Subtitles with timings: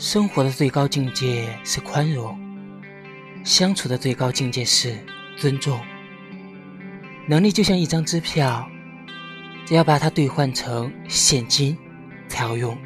[0.00, 2.34] 生活的最高境界是宽容，
[3.44, 4.96] 相处的最高境界是
[5.36, 5.78] 尊重。
[7.28, 8.66] 能力就像一张支票，
[9.66, 11.76] 只要把它兑换成现金
[12.28, 12.78] 才有用，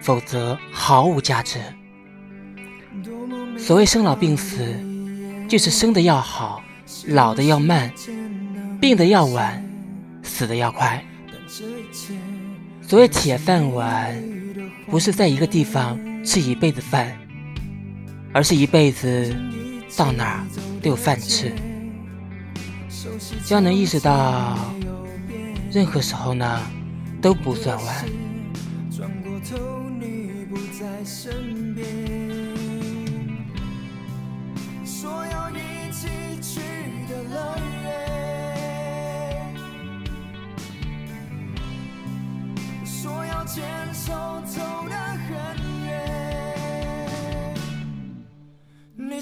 [0.00, 1.60] 否则毫无价值。
[3.58, 4.74] 所谓生老病死，
[5.46, 6.64] 就是生的要好，
[7.06, 7.92] 老的要慢，
[8.80, 9.62] 病的要晚，
[10.22, 11.04] 死的要快。
[12.80, 14.18] 所谓铁饭碗，
[14.90, 17.16] 不是在一个地方吃一辈子饭，
[18.32, 19.34] 而是一辈子
[19.96, 20.46] 到哪儿
[20.82, 21.52] 都有饭吃。
[23.44, 24.58] 只要能意识到，
[25.70, 26.60] 任何时候呢
[27.20, 28.04] 都不算晚。
[43.46, 43.62] 牵
[43.92, 44.12] 手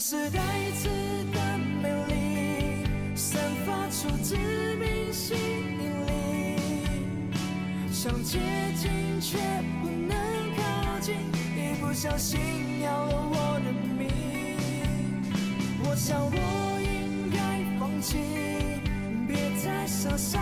[0.04, 0.40] 是带
[0.72, 0.88] 刺
[1.32, 4.34] 的美丽，散发出致
[4.74, 6.10] 命吸引力，
[7.92, 8.40] 想接
[8.76, 9.38] 近却
[9.80, 10.10] 不能
[10.56, 11.14] 靠近，
[11.56, 12.40] 一不小心
[12.82, 14.10] 要了我的命。
[15.84, 18.18] 我想我应该放弃，
[19.28, 20.40] 别再傻傻